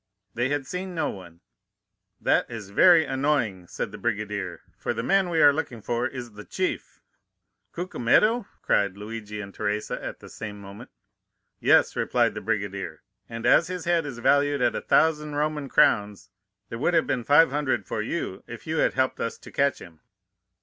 They 0.33 0.49
had 0.49 0.65
seen 0.65 0.95
no 0.95 1.11
one. 1.11 1.41
"'That 2.19 2.49
is 2.49 2.71
very 2.71 3.05
annoying,' 3.05 3.67
said 3.67 3.91
the 3.91 3.99
brigadier; 3.99 4.61
for 4.75 4.95
the 4.95 5.03
man 5.03 5.29
we 5.29 5.43
are 5.43 5.53
looking 5.53 5.79
for 5.79 6.07
is 6.07 6.31
the 6.31 6.43
chief.' 6.43 7.03
"'Cucumetto?' 7.75 8.47
cried 8.63 8.97
Luigi 8.97 9.39
and 9.41 9.53
Teresa 9.53 10.03
at 10.03 10.19
the 10.19 10.27
same 10.27 10.59
moment. 10.59 10.89
"'Yes,' 11.59 11.95
replied 11.95 12.33
the 12.33 12.41
brigadier; 12.41 13.03
'and 13.29 13.45
as 13.45 13.67
his 13.67 13.85
head 13.85 14.07
is 14.07 14.17
valued 14.17 14.59
at 14.59 14.73
a 14.73 14.81
thousand 14.81 15.35
Roman 15.35 15.69
crowns, 15.69 16.31
there 16.69 16.79
would 16.79 16.95
have 16.95 17.05
been 17.05 17.23
five 17.23 17.51
hundred 17.51 17.85
for 17.85 18.01
you, 18.01 18.43
if 18.47 18.65
you 18.65 18.77
had 18.77 18.95
helped 18.95 19.19
us 19.19 19.37
to 19.37 19.51
catch 19.51 19.77
him. 19.77 19.99